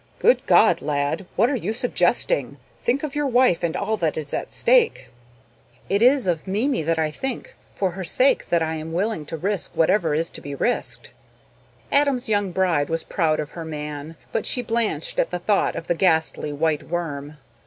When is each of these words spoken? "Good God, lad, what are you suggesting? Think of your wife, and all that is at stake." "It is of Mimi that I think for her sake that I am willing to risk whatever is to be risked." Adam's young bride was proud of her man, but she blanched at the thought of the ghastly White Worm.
"Good 0.17 0.43
God, 0.47 0.81
lad, 0.81 1.27
what 1.35 1.47
are 1.47 1.55
you 1.55 1.73
suggesting? 1.73 2.57
Think 2.83 3.03
of 3.03 3.13
your 3.13 3.27
wife, 3.27 3.61
and 3.61 3.75
all 3.77 3.97
that 3.97 4.17
is 4.17 4.33
at 4.33 4.51
stake." 4.51 5.09
"It 5.89 6.01
is 6.01 6.25
of 6.25 6.47
Mimi 6.47 6.81
that 6.81 6.97
I 6.97 7.11
think 7.11 7.53
for 7.75 7.91
her 7.91 8.03
sake 8.03 8.49
that 8.49 8.63
I 8.63 8.73
am 8.73 8.93
willing 8.93 9.27
to 9.27 9.37
risk 9.37 9.77
whatever 9.77 10.15
is 10.15 10.31
to 10.31 10.41
be 10.41 10.55
risked." 10.55 11.11
Adam's 11.91 12.27
young 12.27 12.51
bride 12.51 12.89
was 12.89 13.03
proud 13.03 13.39
of 13.39 13.51
her 13.51 13.63
man, 13.63 14.15
but 14.31 14.47
she 14.47 14.63
blanched 14.63 15.19
at 15.19 15.29
the 15.29 15.37
thought 15.37 15.75
of 15.75 15.85
the 15.85 15.93
ghastly 15.93 16.51
White 16.51 16.81
Worm. 16.81 17.37